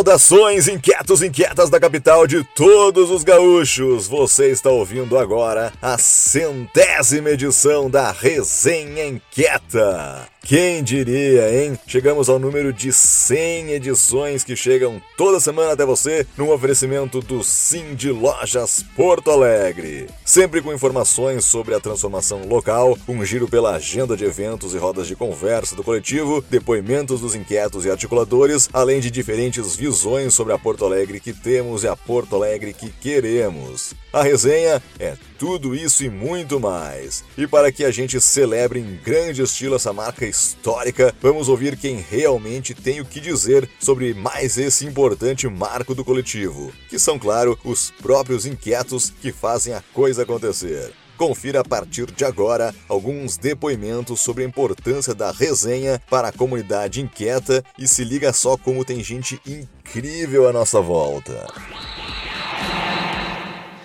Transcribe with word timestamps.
Saudações, 0.00 0.66
inquietos, 0.66 1.20
inquietas 1.20 1.68
da 1.68 1.78
capital 1.78 2.26
de 2.26 2.42
todos 2.42 3.10
os 3.10 3.22
gaúchos! 3.22 4.08
Você 4.08 4.50
está 4.50 4.70
ouvindo 4.70 5.18
agora 5.18 5.74
a 5.82 5.98
centésima 5.98 7.28
edição 7.28 7.90
da 7.90 8.10
Resenha 8.10 9.04
Inquieta. 9.04 10.26
Quem 10.42 10.82
diria, 10.82 11.52
hein? 11.54 11.78
Chegamos 11.86 12.28
ao 12.28 12.38
número 12.38 12.72
de 12.72 12.92
100 12.92 13.72
edições 13.72 14.42
que 14.42 14.56
chegam 14.56 15.00
toda 15.16 15.38
semana 15.38 15.72
até 15.72 15.84
você 15.84 16.26
num 16.36 16.50
oferecimento 16.50 17.20
do 17.20 17.44
Sim 17.44 17.94
de 17.94 18.10
Lojas 18.10 18.84
Porto 18.96 19.30
Alegre. 19.30 20.06
Sempre 20.24 20.62
com 20.62 20.72
informações 20.72 21.44
sobre 21.44 21.74
a 21.74 21.80
transformação 21.80 22.48
local, 22.48 22.98
um 23.06 23.24
giro 23.24 23.46
pela 23.46 23.76
agenda 23.76 24.16
de 24.16 24.24
eventos 24.24 24.74
e 24.74 24.78
rodas 24.78 25.06
de 25.06 25.14
conversa 25.14 25.76
do 25.76 25.84
coletivo, 25.84 26.42
depoimentos 26.50 27.20
dos 27.20 27.34
inquietos 27.34 27.84
e 27.84 27.90
articuladores, 27.90 28.68
além 28.72 28.98
de 28.98 29.10
diferentes 29.10 29.76
visões 29.76 30.34
sobre 30.34 30.52
a 30.52 30.58
Porto 30.58 30.84
Alegre 30.84 31.20
que 31.20 31.32
temos 31.32 31.84
e 31.84 31.88
a 31.88 31.94
Porto 31.94 32.34
Alegre 32.34 32.72
que 32.72 32.90
queremos. 32.90 33.94
A 34.12 34.22
resenha 34.22 34.82
é 34.98 35.16
tudo 35.40 35.74
isso 35.74 36.04
e 36.04 36.10
muito 36.10 36.60
mais. 36.60 37.24
E 37.36 37.46
para 37.46 37.72
que 37.72 37.82
a 37.82 37.90
gente 37.90 38.20
celebre 38.20 38.78
em 38.78 39.00
grande 39.02 39.40
estilo 39.40 39.74
essa 39.74 39.90
marca 39.90 40.26
histórica, 40.26 41.14
vamos 41.18 41.48
ouvir 41.48 41.78
quem 41.78 41.96
realmente 41.96 42.74
tem 42.74 43.00
o 43.00 43.06
que 43.06 43.18
dizer 43.18 43.66
sobre 43.80 44.12
mais 44.12 44.58
esse 44.58 44.84
importante 44.84 45.48
marco 45.48 45.94
do 45.94 46.04
coletivo, 46.04 46.70
que 46.90 46.98
são, 46.98 47.18
claro, 47.18 47.58
os 47.64 47.90
próprios 48.02 48.44
inquietos 48.44 49.14
que 49.22 49.32
fazem 49.32 49.72
a 49.72 49.82
coisa 49.94 50.24
acontecer. 50.24 50.92
Confira 51.16 51.60
a 51.60 51.64
partir 51.64 52.10
de 52.10 52.24
agora 52.26 52.74
alguns 52.86 53.38
depoimentos 53.38 54.20
sobre 54.20 54.44
a 54.44 54.46
importância 54.46 55.14
da 55.14 55.30
resenha 55.30 56.02
para 56.10 56.28
a 56.28 56.32
comunidade 56.32 57.00
inquieta 57.00 57.64
e 57.78 57.88
se 57.88 58.04
liga 58.04 58.30
só 58.34 58.58
como 58.58 58.84
tem 58.84 59.02
gente 59.02 59.40
incrível 59.46 60.46
à 60.46 60.52
nossa 60.52 60.82
volta. 60.82 61.46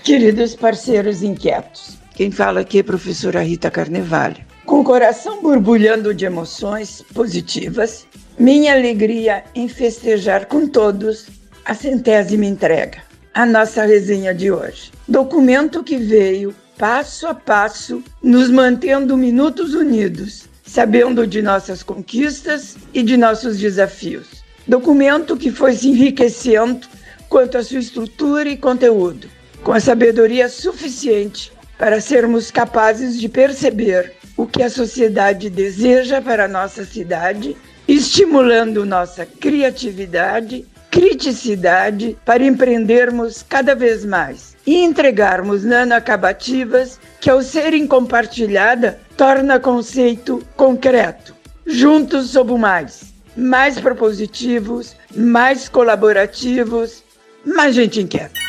Queridos 0.05 0.55
parceiros 0.55 1.23
inquietos, 1.23 1.97
quem 2.13 2.29
fala 2.29 2.59
aqui 2.59 2.77
é 2.77 2.81
a 2.81 2.83
professora 2.83 3.41
Rita 3.41 3.71
Carnevale. 3.71 4.45
Com 4.63 4.81
o 4.81 4.83
coração 4.83 5.41
borbulhando 5.41 6.13
de 6.13 6.25
emoções 6.25 7.03
positivas, 7.11 8.05
minha 8.37 8.73
alegria 8.73 9.43
em 9.55 9.67
festejar 9.67 10.45
com 10.45 10.67
todos 10.67 11.25
a 11.65 11.73
centésima 11.73 12.45
entrega, 12.45 13.01
a 13.33 13.47
nossa 13.47 13.83
resenha 13.83 14.31
de 14.31 14.51
hoje. 14.51 14.91
Documento 15.07 15.83
que 15.83 15.97
veio 15.97 16.53
passo 16.77 17.25
a 17.25 17.33
passo, 17.33 18.03
nos 18.21 18.51
mantendo 18.51 19.17
minutos 19.17 19.73
unidos, 19.73 20.47
sabendo 20.63 21.25
de 21.25 21.41
nossas 21.41 21.81
conquistas 21.81 22.77
e 22.93 23.01
de 23.01 23.17
nossos 23.17 23.57
desafios. 23.57 24.43
Documento 24.67 25.35
que 25.35 25.49
foi 25.49 25.73
se 25.73 25.89
enriquecendo 25.89 26.87
quanto 27.27 27.57
à 27.57 27.63
sua 27.63 27.79
estrutura 27.79 28.47
e 28.47 28.55
conteúdo, 28.55 29.27
com 29.65 29.73
a 29.73 29.79
sabedoria 29.79 30.47
suficiente 30.47 31.51
para 31.75 31.99
sermos 31.99 32.51
capazes 32.51 33.19
de 33.19 33.27
perceber 33.27 34.13
o 34.37 34.45
que 34.45 34.61
a 34.61 34.69
sociedade 34.69 35.49
deseja 35.49 36.21
para 36.21 36.45
a 36.45 36.47
nossa 36.47 36.85
cidade, 36.85 37.57
estimulando 37.87 38.85
nossa 38.85 39.25
criatividade, 39.25 40.67
criticidade 40.91 42.15
para 42.23 42.43
empreendermos 42.43 43.43
cada 43.49 43.73
vez 43.73 44.05
mais 44.05 44.55
e 44.67 44.83
entregarmos 44.83 45.63
nanoacabativas 45.63 46.99
que, 47.19 47.29
ao 47.29 47.41
serem 47.41 47.87
compartilhada, 47.87 48.99
torna 49.17 49.59
conceito 49.59 50.43
concreto. 50.55 51.33
Juntos 51.65 52.29
somos 52.29 52.59
mais, 52.59 53.13
mais 53.35 53.79
propositivos, 53.79 54.95
mais 55.15 55.67
colaborativos, 55.67 57.03
mais 57.43 57.73
gente 57.73 57.99
inquieta. 57.99 58.45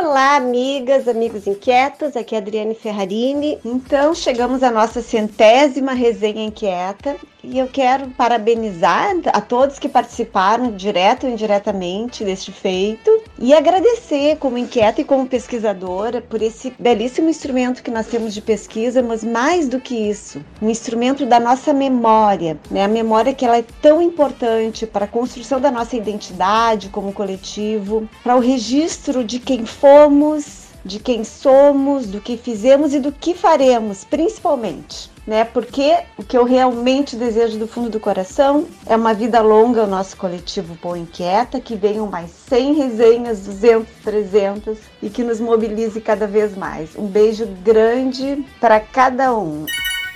Olá, 0.00 0.36
amigas, 0.36 1.08
amigos 1.08 1.48
inquietos, 1.48 2.16
aqui 2.16 2.36
é 2.36 2.38
Adriane 2.38 2.72
Ferrarini. 2.72 3.58
Então, 3.64 4.14
chegamos 4.14 4.62
à 4.62 4.70
nossa 4.70 5.02
centésima 5.02 5.92
resenha 5.92 6.44
inquieta 6.44 7.16
e 7.50 7.58
eu 7.58 7.66
quero 7.66 8.10
parabenizar 8.10 9.16
a 9.32 9.40
todos 9.40 9.78
que 9.78 9.88
participaram, 9.88 10.76
direto 10.76 11.26
ou 11.26 11.32
indiretamente, 11.32 12.22
deste 12.22 12.52
feito 12.52 13.10
e 13.38 13.54
agradecer 13.54 14.36
como 14.36 14.58
inquieta 14.58 15.00
e 15.00 15.04
como 15.04 15.26
pesquisadora 15.26 16.20
por 16.20 16.42
esse 16.42 16.74
belíssimo 16.78 17.28
instrumento 17.28 17.82
que 17.82 17.90
nós 17.90 18.06
temos 18.06 18.34
de 18.34 18.42
pesquisa, 18.42 19.02
mas 19.02 19.24
mais 19.24 19.66
do 19.68 19.80
que 19.80 19.94
isso, 19.94 20.44
um 20.60 20.68
instrumento 20.68 21.24
da 21.24 21.40
nossa 21.40 21.72
memória, 21.72 22.58
né? 22.70 22.84
A 22.84 22.88
memória 22.88 23.32
que 23.32 23.44
ela 23.44 23.56
é 23.56 23.64
tão 23.80 24.02
importante 24.02 24.86
para 24.86 25.06
a 25.06 25.08
construção 25.08 25.60
da 25.60 25.70
nossa 25.70 25.96
identidade 25.96 26.90
como 26.90 27.12
coletivo, 27.12 28.08
para 28.22 28.36
o 28.36 28.40
registro 28.40 29.24
de 29.24 29.38
quem 29.38 29.64
fomos, 29.64 30.68
de 30.84 30.98
quem 30.98 31.24
somos, 31.24 32.06
do 32.06 32.20
que 32.20 32.36
fizemos 32.36 32.92
e 32.92 33.00
do 33.00 33.10
que 33.10 33.34
faremos, 33.34 34.04
principalmente 34.04 35.10
né? 35.28 35.44
Porque 35.44 35.94
o 36.16 36.24
que 36.24 36.38
eu 36.38 36.42
realmente 36.42 37.14
desejo 37.14 37.58
do 37.58 37.68
fundo 37.68 37.90
do 37.90 38.00
coração 38.00 38.66
é 38.86 38.96
uma 38.96 39.12
vida 39.12 39.42
longa 39.42 39.82
ao 39.82 39.86
nosso 39.86 40.16
coletivo 40.16 40.74
Boa 40.82 40.98
Inquieta, 40.98 41.60
que 41.60 41.76
venham 41.76 42.06
mais 42.06 42.30
100 42.30 42.72
resenhas, 42.72 43.40
200, 43.40 43.86
300 44.02 44.78
e 45.02 45.10
que 45.10 45.22
nos 45.22 45.38
mobilize 45.38 46.00
cada 46.00 46.26
vez 46.26 46.56
mais. 46.56 46.96
Um 46.96 47.06
beijo 47.06 47.46
grande 47.62 48.42
para 48.58 48.80
cada 48.80 49.36
um. 49.36 49.66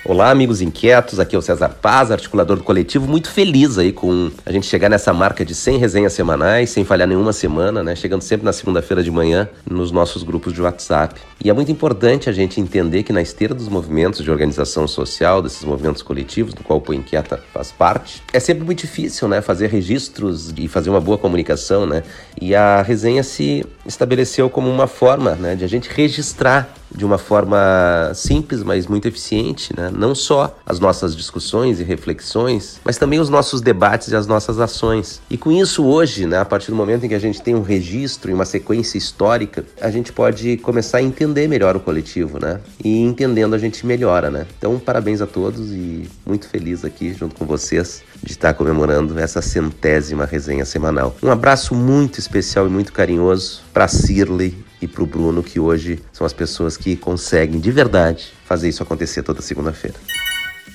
Olá, 0.05 0.31
amigos 0.31 0.59
inquietos, 0.59 1.17
aqui 1.17 1.33
é 1.33 1.39
o 1.39 1.41
César 1.41 1.69
Paz, 1.69 2.11
articulador 2.11 2.57
do 2.57 2.63
coletivo, 2.63 3.07
muito 3.07 3.31
feliz 3.31 3.77
aí 3.77 3.93
com 3.93 4.29
a 4.45 4.51
gente 4.51 4.67
chegar 4.67 4.89
nessa 4.89 5.13
marca 5.13 5.45
de 5.45 5.55
100 5.55 5.77
resenhas 5.77 6.11
semanais, 6.11 6.71
sem 6.71 6.83
falhar 6.83 7.07
nenhuma 7.07 7.31
semana, 7.31 7.81
né? 7.81 7.95
Chegando 7.95 8.21
sempre 8.21 8.43
na 8.43 8.51
segunda-feira 8.51 9.01
de 9.01 9.09
manhã 9.09 9.47
nos 9.65 9.91
nossos 9.91 10.21
grupos 10.21 10.51
de 10.51 10.61
WhatsApp. 10.61 11.21
E 11.41 11.49
é 11.49 11.53
muito 11.53 11.71
importante 11.71 12.29
a 12.29 12.33
gente 12.33 12.59
entender 12.59 13.03
que 13.03 13.13
na 13.13 13.21
esteira 13.21 13.53
dos 13.53 13.69
movimentos 13.69 14.21
de 14.21 14.29
organização 14.29 14.89
social, 14.89 15.41
desses 15.41 15.63
movimentos 15.63 16.01
coletivos, 16.01 16.53
do 16.53 16.65
qual 16.65 16.79
o 16.79 16.81
Põe 16.81 16.97
Inquieta 16.97 17.41
faz 17.53 17.71
parte, 17.71 18.21
é 18.33 18.41
sempre 18.41 18.65
muito 18.65 18.81
difícil, 18.81 19.29
né? 19.29 19.41
Fazer 19.41 19.67
registros 19.67 20.53
e 20.57 20.67
fazer 20.67 20.89
uma 20.89 20.99
boa 20.99 21.17
comunicação, 21.17 21.85
né? 21.85 22.03
E 22.41 22.53
a 22.53 22.81
resenha 22.81 23.23
se 23.23 23.65
estabeleceu 23.85 24.49
como 24.49 24.69
uma 24.69 24.85
forma, 24.85 25.35
né, 25.35 25.55
de 25.55 25.63
a 25.63 25.67
gente 25.67 25.89
registrar 25.89 26.73
de 26.95 27.05
uma 27.05 27.17
forma 27.17 28.11
simples, 28.13 28.63
mas 28.63 28.87
muito 28.87 29.07
eficiente, 29.07 29.73
né? 29.75 29.91
não 29.93 30.13
só 30.13 30.57
as 30.65 30.79
nossas 30.79 31.15
discussões 31.15 31.79
e 31.79 31.83
reflexões, 31.83 32.79
mas 32.83 32.97
também 32.97 33.19
os 33.19 33.29
nossos 33.29 33.61
debates 33.61 34.09
e 34.09 34.15
as 34.15 34.27
nossas 34.27 34.59
ações. 34.59 35.21
E 35.29 35.37
com 35.37 35.51
isso, 35.51 35.83
hoje, 35.83 36.25
né, 36.25 36.39
a 36.39 36.45
partir 36.45 36.71
do 36.71 36.77
momento 36.77 37.05
em 37.05 37.09
que 37.09 37.15
a 37.15 37.19
gente 37.19 37.41
tem 37.41 37.55
um 37.55 37.61
registro 37.61 38.31
e 38.31 38.33
uma 38.33 38.45
sequência 38.45 38.97
histórica, 38.97 39.65
a 39.81 39.89
gente 39.89 40.11
pode 40.11 40.57
começar 40.57 40.99
a 40.99 41.01
entender 41.01 41.47
melhor 41.47 41.75
o 41.75 41.79
coletivo, 41.79 42.39
né? 42.39 42.59
E 42.83 43.01
entendendo 43.01 43.53
a 43.53 43.57
gente 43.57 43.85
melhora, 43.85 44.29
né? 44.29 44.45
Então, 44.57 44.79
parabéns 44.79 45.21
a 45.21 45.27
todos 45.27 45.71
e 45.71 46.09
muito 46.25 46.47
feliz 46.47 46.85
aqui 46.85 47.13
junto 47.13 47.35
com 47.35 47.45
vocês 47.45 48.03
de 48.21 48.31
estar 48.31 48.53
comemorando 48.53 49.17
essa 49.19 49.41
centésima 49.41 50.25
resenha 50.25 50.65
semanal. 50.65 51.15
Um 51.21 51.29
abraço 51.29 51.75
muito 51.75 52.19
especial 52.19 52.67
e 52.67 52.69
muito 52.69 52.93
carinhoso 52.93 53.61
para 53.73 53.87
Cirley 53.87 54.55
e 54.83 54.87
para 54.87 55.03
o 55.03 55.05
Bruno, 55.07 55.41
que 55.41 55.59
hoje 55.59 55.99
são 56.11 56.25
as 56.25 56.33
pessoas 56.33 56.75
que 56.75 56.95
conseguem 56.95 57.59
de 57.59 57.71
verdade 57.71 58.33
fazer 58.45 58.69
isso 58.69 58.83
acontecer 58.83 59.23
toda 59.23 59.41
segunda-feira. 59.41 59.97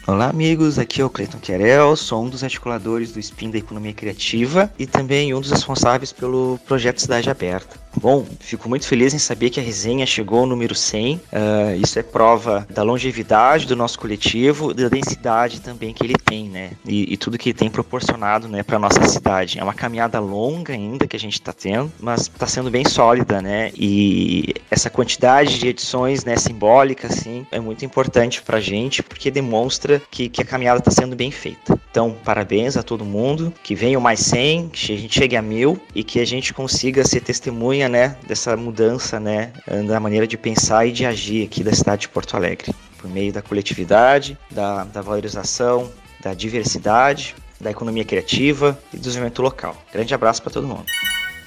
Olá, 0.07 0.31
amigos. 0.31 0.79
Aqui 0.79 1.03
é 1.03 1.05
o 1.05 1.11
Cleiton 1.11 1.39
Querel, 1.39 1.95
sou 1.95 2.25
um 2.25 2.31
dos 2.31 2.43
articuladores 2.43 3.13
do 3.13 3.23
SPIN 3.23 3.51
da 3.51 3.59
Economia 3.59 3.93
Criativa 3.93 4.73
e 4.79 4.87
também 4.87 5.35
um 5.35 5.41
dos 5.41 5.51
responsáveis 5.51 6.13
pelo 6.13 6.59
projeto 6.67 7.03
Cidade 7.03 7.29
Aberta. 7.29 7.77
Bom, 8.01 8.25
fico 8.39 8.69
muito 8.69 8.87
feliz 8.87 9.13
em 9.13 9.19
saber 9.19 9.51
que 9.51 9.59
a 9.59 9.63
resenha 9.63 10.07
chegou 10.07 10.41
ao 10.41 10.47
número 10.47 10.75
100. 10.75 11.17
Uh, 11.17 11.21
ah, 11.33 11.77
isso 11.77 11.99
é 11.99 12.03
prova 12.03 12.67
da 12.71 12.83
longevidade 12.83 13.67
do 13.67 13.75
nosso 13.75 13.99
coletivo, 13.99 14.73
da 14.73 14.89
densidade 14.89 15.61
também 15.61 15.93
que 15.93 16.05
ele 16.05 16.15
tem, 16.15 16.49
né? 16.49 16.71
E, 16.87 17.13
e 17.13 17.17
tudo 17.17 17.37
que 17.37 17.51
ele 17.51 17.59
tem 17.59 17.69
proporcionado, 17.69 18.49
né, 18.49 18.63
para 18.63 18.79
nossa 18.79 19.05
cidade. 19.09 19.59
É 19.59 19.65
uma 19.65 19.75
caminhada 19.75 20.21
longa 20.21 20.73
ainda 20.73 21.07
que 21.07 21.17
a 21.17 21.19
gente 21.19 21.35
está 21.35 21.53
tendo, 21.53 21.93
mas 21.99 22.23
está 22.23 22.47
sendo 22.47 22.71
bem 22.71 22.85
sólida, 22.85 23.43
né? 23.43 23.73
E 23.75 24.55
essa 24.71 24.89
quantidade 24.89 25.59
de 25.59 25.69
edições, 25.69 26.25
né, 26.25 26.37
simbólica, 26.37 27.09
assim, 27.09 27.47
é 27.51 27.59
muito 27.59 27.85
importante 27.85 28.43
para 28.43 28.59
a 28.59 28.61
gente 28.61 29.03
porque 29.03 29.31
demonstra 29.31 30.01
que, 30.11 30.29
que 30.29 30.43
a 30.43 30.45
caminhada 30.45 30.79
está 30.79 30.91
sendo 30.91 31.17
bem 31.17 31.31
feita. 31.31 31.79
Então, 31.91 32.15
parabéns 32.25 32.77
a 32.77 32.83
todo 32.83 33.05
mundo, 33.05 33.53
que 33.63 33.75
venham 33.75 34.01
mais 34.01 34.21
100, 34.21 34.69
que 34.69 34.93
a 34.93 34.97
gente 34.97 35.19
chegue 35.19 35.37
a 35.37 35.43
mil 35.43 35.81
e 35.95 36.05
que 36.05 36.21
a 36.21 36.25
gente 36.25 36.55
consiga 36.55 37.05
ser 37.05 37.21
testemunha, 37.21 37.88
né, 37.89 38.17
dessa 38.27 38.57
mudança, 38.57 39.19
né, 39.19 39.53
da 39.87 39.99
maneira 40.01 40.27
de 40.27 40.37
pensar 40.37 40.87
e 40.87 40.93
de 40.93 41.05
agir 41.07 41.45
aqui 41.45 41.63
da 41.63 41.73
cidade 41.73 42.03
de 42.03 42.09
Porto 42.09 42.37
Alegre, 42.37 42.75
por 42.99 43.11
meio 43.11 43.33
da 43.33 43.43
coletividade, 43.43 44.39
da, 44.51 44.85
da 44.85 45.01
valorização, 45.01 45.91
da 46.21 46.35
diversidade, 46.35 47.35
da 47.61 47.71
economia 47.71 48.05
criativa 48.05 48.79
e 48.93 48.97
do 48.97 49.03
desenvolvimento 49.03 49.43
local. 49.43 49.77
Grande 49.93 50.15
abraço 50.15 50.43
para 50.43 50.53
todo 50.53 50.67
mundo. 50.67 50.85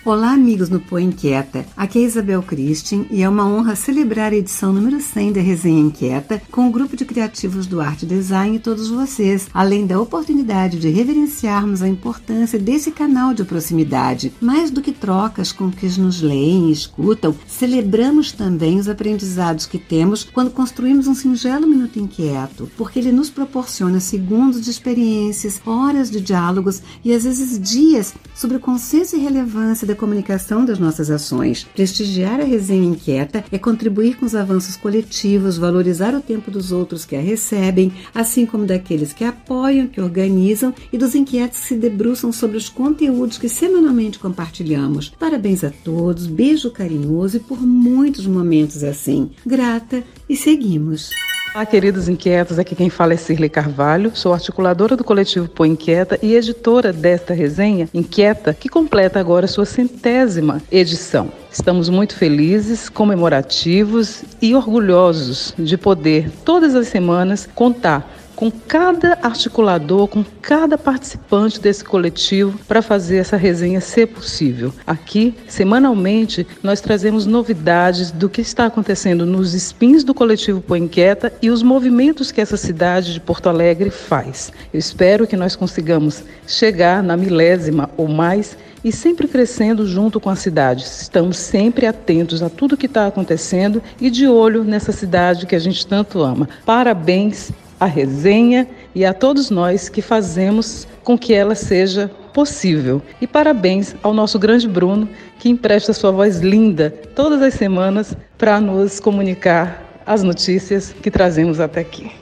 Olá, 0.03 0.31
amigos 0.31 0.68
no 0.68 0.80
Pô 0.80 0.98
Inquieta. 0.98 1.63
Aqui 1.77 2.00
é 2.00 2.01
Isabel 2.01 2.42
Christian 2.42 3.06
e 3.12 3.21
é 3.21 3.30
uma 3.30 3.45
honra 3.45 3.75
celebrar 3.75 4.31
a 4.31 4.36
edição 4.36 4.74
número 4.74 5.00
100 5.00 5.33
da 5.33 5.42
Resenha 5.42 5.80
Inquieta 5.80 6.42
com 6.50 6.68
o 6.68 6.71
grupo 6.71 6.98
de 6.98 7.06
criativos 7.06 7.68
do 7.68 7.80
Arte 7.80 8.03
Design 8.07 8.56
e 8.56 8.59
todos 8.59 8.89
vocês, 8.89 9.48
além 9.53 9.86
da 9.86 10.01
oportunidade 10.01 10.80
de 10.80 10.89
reverenciarmos 10.89 11.83
a 11.83 11.88
importância 11.88 12.57
desse 12.57 12.89
canal 12.89 13.31
de 13.36 13.44
proximidade. 13.44 14.33
Mais 14.42 14.71
do 14.71 14.81
que 14.81 14.92
trocas 14.92 15.51
com 15.51 15.69
que 15.69 15.86
nos 16.00 16.19
leem 16.19 16.69
e 16.69 16.71
escutam, 16.71 17.36
celebramos 17.45 18.31
também 18.31 18.80
os 18.80 18.89
aprendizados 18.89 19.68
que 19.68 19.77
temos 19.77 20.24
quando 20.24 20.50
construímos 20.50 21.06
um 21.06 21.13
singelo 21.13 21.68
Minuto 21.68 22.00
Inquieto, 22.00 22.68
porque 22.75 22.98
ele 22.98 23.12
nos 23.12 23.30
proporciona 23.30 24.00
segundos 24.00 24.63
de 24.63 24.71
experiências, 24.71 25.62
horas 25.63 26.09
de 26.09 26.19
diálogos 26.19 26.81
e 27.06 27.13
às 27.13 27.24
vezes 27.24 27.59
dias 27.59 28.15
sobre 28.33 28.57
o 28.57 28.59
consenso 28.59 29.15
e 29.15 29.19
relevância 29.19 29.90
da 29.91 29.95
comunicação 29.95 30.65
das 30.65 30.79
nossas 30.79 31.11
ações. 31.11 31.67
Prestigiar 31.75 32.39
a 32.39 32.45
resenha 32.45 32.88
inquieta 32.88 33.43
é 33.51 33.57
contribuir 33.57 34.15
com 34.15 34.25
os 34.25 34.33
avanços 34.33 34.75
coletivos, 34.75 35.57
valorizar 35.57 36.15
o 36.15 36.21
tempo 36.21 36.49
dos 36.49 36.71
outros 36.71 37.05
que 37.05 37.15
a 37.15 37.21
recebem, 37.21 37.91
assim 38.15 38.45
como 38.45 38.65
daqueles 38.65 39.13
que 39.13 39.23
apoiam, 39.23 39.88
que 39.88 40.01
organizam 40.01 40.73
e 40.91 40.97
dos 40.97 41.13
inquietos 41.13 41.59
que 41.59 41.67
se 41.67 41.75
debruçam 41.75 42.31
sobre 42.31 42.57
os 42.57 42.69
conteúdos 42.69 43.38
que 43.38 43.49
semanalmente 43.49 44.17
compartilhamos. 44.17 45.09
Parabéns 45.09 45.63
a 45.63 45.71
todos, 45.83 46.25
beijo 46.25 46.71
carinhoso 46.71 47.38
e 47.38 47.39
por 47.39 47.61
muitos 47.61 48.25
momentos 48.25 48.83
assim. 48.83 49.31
Grata 49.45 50.03
e 50.29 50.35
seguimos. 50.35 51.09
Olá, 51.53 51.65
queridos 51.65 52.07
inquietos, 52.07 52.57
aqui 52.57 52.74
quem 52.74 52.89
fala 52.89 53.13
é 53.13 53.18
Cirlei 53.18 53.50
Carvalho, 53.50 54.15
sou 54.15 54.33
articuladora 54.33 54.95
do 54.95 55.03
coletivo 55.03 55.50
Põe 55.50 55.71
Inquieta 55.71 56.18
e 56.21 56.33
editora 56.33 56.94
desta 56.94 57.33
resenha 57.33 57.89
Inquieta, 57.94 58.53
que 58.53 58.69
completa 58.69 59.19
agora 59.19 59.48
sua 59.48 59.65
centésima 59.65 60.62
edição. 60.71 61.30
Estamos 61.51 61.89
muito 61.89 62.15
felizes, 62.15 62.88
comemorativos 62.88 64.24
e 64.42 64.56
orgulhosos 64.56 65.53
de 65.59 65.77
poder, 65.77 66.31
todas 66.45 66.74
as 66.74 66.88
semanas, 66.88 67.50
contar 67.53 68.09
com 68.41 68.49
cada 68.49 69.19
articulador, 69.21 70.07
com 70.07 70.25
cada 70.41 70.75
participante 70.75 71.61
desse 71.61 71.85
coletivo 71.85 72.59
para 72.67 72.81
fazer 72.81 73.17
essa 73.17 73.38
resenha 73.38 73.79
ser 73.79 74.07
possível. 74.07 74.73
Aqui, 74.88 75.35
semanalmente, 75.47 76.47
nós 76.63 76.81
trazemos 76.81 77.27
novidades 77.27 78.09
do 78.09 78.27
que 78.27 78.41
está 78.41 78.65
acontecendo 78.65 79.27
nos 79.27 79.53
spins 79.53 80.03
do 80.03 80.15
coletivo 80.15 80.59
Põe 80.59 80.79
Inquieta 80.79 81.31
e 81.39 81.51
os 81.51 81.61
movimentos 81.61 82.31
que 82.31 82.41
essa 82.41 82.57
cidade 82.57 83.13
de 83.13 83.19
Porto 83.19 83.47
Alegre 83.47 83.91
faz. 83.91 84.51
Eu 84.73 84.79
espero 84.79 85.27
que 85.27 85.38
nós 85.38 85.55
consigamos 85.55 86.23
chegar 86.47 87.03
na 87.03 87.15
milésima 87.15 87.91
ou 87.95 88.07
mais 88.07 88.57
e 88.83 88.91
sempre 88.91 89.27
crescendo 89.27 89.85
junto 89.85 90.19
com 90.19 90.31
a 90.31 90.35
cidade. 90.35 90.83
Estamos 90.83 91.38
sempre 91.38 91.85
atentos 91.85 92.41
a 92.41 92.49
tudo 92.49 92.75
que 92.75 92.88
está 92.88 93.07
acontecendo 93.07 93.83
e 93.99 94.09
de 94.09 94.27
olho 94.27 94.63
nessa 94.63 94.91
cidade 94.91 95.45
que 95.45 95.55
a 95.55 95.59
gente 95.59 95.85
tanto 95.85 96.23
ama. 96.23 96.49
Parabéns 96.65 97.51
a 97.81 97.88
resenha 97.88 98.68
e 98.94 99.04
a 99.04 99.12
todos 99.12 99.50
nós 99.50 99.89
que 99.89 100.04
fazemos 100.04 100.88
com 101.04 101.18
que 101.18 101.33
ela 101.33 101.56
seja 101.56 102.12
possível. 102.31 103.01
E 103.19 103.25
parabéns 103.25 103.95
ao 104.04 104.13
nosso 104.13 104.38
grande 104.38 104.68
Bruno, 104.68 105.10
que 105.39 105.50
empresta 105.50 105.92
sua 105.92 106.12
voz 106.12 106.42
linda 106.42 106.92
todas 107.16 107.42
as 107.42 107.56
semanas 107.56 108.16
para 108.38 108.62
nos 108.62 109.00
comunicar 109.00 110.00
as 110.06 110.22
notícias 110.22 110.94
que 111.01 111.10
trazemos 111.10 111.60
até 111.60 111.81
aqui. 111.81 112.20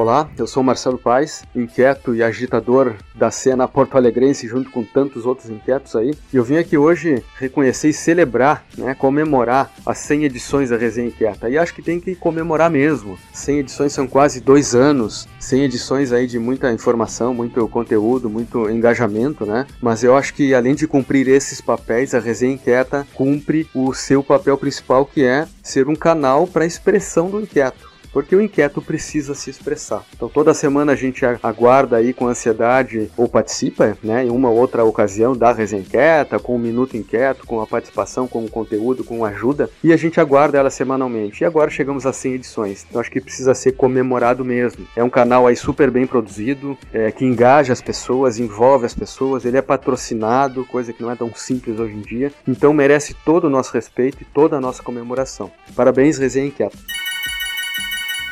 Olá, 0.00 0.30
eu 0.38 0.46
sou 0.46 0.62
Marcelo 0.62 0.96
Paes, 0.96 1.44
inquieto 1.54 2.14
e 2.14 2.22
agitador 2.22 2.94
da 3.14 3.30
cena 3.30 3.68
porto-alegrense, 3.68 4.48
junto 4.48 4.70
com 4.70 4.82
tantos 4.82 5.26
outros 5.26 5.50
inquietos 5.50 5.94
aí. 5.94 6.14
E 6.32 6.38
eu 6.38 6.42
vim 6.42 6.56
aqui 6.56 6.78
hoje 6.78 7.22
reconhecer 7.38 7.90
e 7.90 7.92
celebrar, 7.92 8.64
né, 8.78 8.94
comemorar 8.94 9.70
as 9.84 9.98
100 9.98 10.24
edições 10.24 10.70
da 10.70 10.78
Resenha 10.78 11.08
Inquieta. 11.08 11.50
E 11.50 11.58
acho 11.58 11.74
que 11.74 11.82
tem 11.82 12.00
que 12.00 12.14
comemorar 12.14 12.70
mesmo. 12.70 13.18
100 13.34 13.58
edições 13.58 13.92
são 13.92 14.06
quase 14.06 14.40
dois 14.40 14.74
anos, 14.74 15.28
100 15.38 15.64
edições 15.64 16.12
aí 16.12 16.26
de 16.26 16.38
muita 16.38 16.72
informação, 16.72 17.34
muito 17.34 17.68
conteúdo, 17.68 18.30
muito 18.30 18.70
engajamento, 18.70 19.44
né? 19.44 19.66
Mas 19.82 20.02
eu 20.02 20.16
acho 20.16 20.32
que 20.32 20.54
além 20.54 20.74
de 20.74 20.88
cumprir 20.88 21.28
esses 21.28 21.60
papéis, 21.60 22.14
a 22.14 22.20
Resenha 22.20 22.54
Inquieta 22.54 23.06
cumpre 23.12 23.68
o 23.74 23.92
seu 23.92 24.22
papel 24.22 24.56
principal, 24.56 25.04
que 25.04 25.22
é 25.22 25.46
ser 25.62 25.88
um 25.88 25.94
canal 25.94 26.46
para 26.46 26.64
expressão 26.64 27.28
do 27.28 27.38
inquieto 27.38 27.89
porque 28.12 28.34
o 28.34 28.40
inquieto 28.40 28.80
precisa 28.82 29.34
se 29.34 29.50
expressar. 29.50 30.04
Então 30.14 30.28
toda 30.28 30.54
semana 30.54 30.92
a 30.92 30.96
gente 30.96 31.24
aguarda 31.42 31.96
aí 31.96 32.12
com 32.12 32.26
ansiedade 32.26 33.10
ou 33.16 33.28
participa, 33.28 33.96
né, 34.02 34.24
em 34.24 34.30
uma 34.30 34.50
ou 34.50 34.56
outra 34.56 34.84
ocasião 34.84 35.36
da 35.36 35.52
resenha 35.52 35.82
inquieta, 35.82 36.38
com 36.38 36.52
o 36.52 36.56
um 36.56 36.58
minuto 36.58 36.96
inquieto, 36.96 37.46
com 37.46 37.60
a 37.60 37.66
participação, 37.66 38.26
com 38.26 38.44
o 38.44 38.50
conteúdo, 38.50 39.04
com 39.04 39.24
ajuda, 39.24 39.70
e 39.82 39.92
a 39.92 39.96
gente 39.96 40.20
aguarda 40.20 40.58
ela 40.58 40.70
semanalmente. 40.70 41.42
E 41.42 41.44
agora 41.44 41.70
chegamos 41.70 42.06
a 42.06 42.12
100 42.12 42.34
edições. 42.34 42.86
Então 42.88 43.00
acho 43.00 43.10
que 43.10 43.20
precisa 43.20 43.54
ser 43.54 43.72
comemorado 43.72 44.44
mesmo. 44.44 44.86
É 44.96 45.02
um 45.02 45.10
canal 45.10 45.46
aí 45.46 45.56
super 45.56 45.90
bem 45.90 46.06
produzido, 46.06 46.76
é, 46.92 47.10
que 47.10 47.24
engaja 47.24 47.72
as 47.72 47.80
pessoas, 47.80 48.38
envolve 48.38 48.86
as 48.86 48.94
pessoas, 48.94 49.44
ele 49.44 49.56
é 49.56 49.62
patrocinado, 49.62 50.64
coisa 50.64 50.92
que 50.92 51.02
não 51.02 51.10
é 51.10 51.16
tão 51.16 51.32
simples 51.34 51.78
hoje 51.78 51.94
em 51.94 52.00
dia. 52.00 52.32
Então 52.46 52.72
merece 52.72 53.14
todo 53.24 53.44
o 53.44 53.50
nosso 53.50 53.72
respeito 53.72 54.22
e 54.22 54.24
toda 54.24 54.56
a 54.56 54.60
nossa 54.60 54.82
comemoração. 54.82 55.50
Parabéns, 55.74 56.18
Resenha 56.18 56.46
Inquieta. 56.46 56.76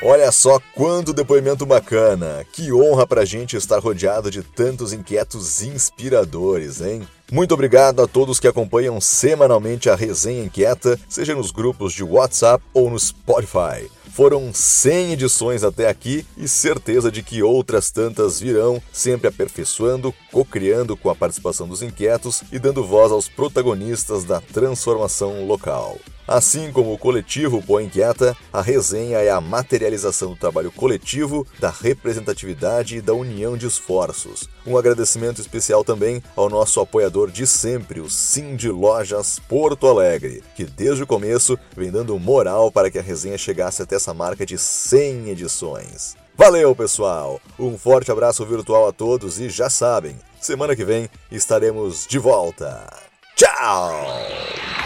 Olha 0.01 0.31
só 0.31 0.61
quanto 0.77 1.13
depoimento 1.13 1.67
bacana! 1.67 2.47
Que 2.53 2.73
honra 2.73 3.05
pra 3.05 3.25
gente 3.25 3.57
estar 3.57 3.81
rodeado 3.81 4.31
de 4.31 4.45
tantos 4.45 4.93
inquietos 4.93 5.61
inspiradores, 5.61 6.81
hein? 6.81 7.03
Muito 7.33 7.53
obrigado 7.53 8.01
a 8.01 8.07
todos 8.07 8.39
que 8.39 8.47
acompanham 8.47 9.01
semanalmente 9.01 9.91
a 9.91 9.97
Resenha 9.97 10.45
Inquieta, 10.45 10.97
seja 11.09 11.35
nos 11.35 11.51
grupos 11.51 11.93
de 11.93 12.05
WhatsApp 12.05 12.63
ou 12.73 12.89
no 12.89 12.99
Spotify. 12.99 13.91
Foram 14.13 14.55
100 14.55 15.15
edições 15.15 15.65
até 15.65 15.89
aqui 15.89 16.25
e 16.37 16.47
certeza 16.47 17.11
de 17.11 17.21
que 17.21 17.43
outras 17.43 17.91
tantas 17.91 18.39
virão, 18.39 18.81
sempre 18.93 19.27
aperfeiçoando, 19.27 20.15
co-criando 20.31 20.97
com 20.97 21.11
a 21.11 21.15
participação 21.15 21.67
dos 21.67 21.83
inquietos 21.83 22.45
e 22.53 22.59
dando 22.61 22.87
voz 22.87 23.11
aos 23.11 23.29
protagonistas 23.29 24.23
da 24.23 24.41
transformação 24.41 25.45
local. 25.45 25.99
Assim 26.29 26.71
como 26.71 26.93
o 26.93 26.99
coletivo 26.99 27.63
Põe 27.63 27.87
Inquieta, 27.87 28.37
a 28.53 28.61
resenha 28.61 29.17
é 29.17 29.31
a 29.31 29.41
materialização 29.41 30.33
do 30.33 30.37
trabalho 30.37 30.71
coletivo, 30.71 31.47
da 31.59 31.71
representatividade 31.71 32.99
e 32.99 33.01
da 33.01 33.15
união 33.15 33.57
de 33.57 33.67
esforços. 33.67 34.47
Um 34.67 34.77
agradecimento 34.77 35.41
especial 35.41 35.83
também 35.83 36.23
ao 36.37 36.51
nosso 36.51 36.81
apoiador 36.81 37.31
de 37.31 37.47
sempre, 37.47 37.99
o 37.99 38.11
Sim 38.11 38.57
de 38.57 38.69
Lojas 38.69 39.39
Porto 39.49 39.87
Alegre, 39.87 40.43
que 40.55 40.67
desde 40.67 41.03
o 41.03 41.07
começo 41.07 41.59
vem 41.75 41.91
dando 41.91 42.19
moral 42.19 42.71
para 42.71 42.91
que 42.91 42.99
a 42.99 43.03
resenha 43.03 43.39
chegasse 43.39 43.81
até 43.81 43.97
essa 43.97 44.13
marca 44.13 44.45
de 44.45 44.59
100 44.59 45.31
edições. 45.31 46.15
Valeu, 46.37 46.77
pessoal! 46.77 47.41
Um 47.59 47.79
forte 47.79 48.13
abraço 48.13 48.45
virtual 48.45 48.87
a 48.87 48.93
todos 48.93 49.41
e 49.41 49.49
já 49.49 49.71
sabem, 49.71 50.19
semana 50.39 50.77
que 50.77 50.85
vem 50.85 51.09
estaremos 51.33 52.07
de 52.07 52.19
volta. 52.19 52.87
Tchau! 53.35 54.78